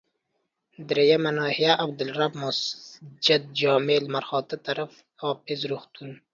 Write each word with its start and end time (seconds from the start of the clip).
دریمه 0.89 1.31
ناحيه، 1.39 1.71
عبدالرب 1.83 2.33
مسجدجامع 2.43 3.97
لمرخاته 4.03 4.55
طرف، 4.67 4.91
حافظ 5.21 5.59
روغتون. 5.71 6.11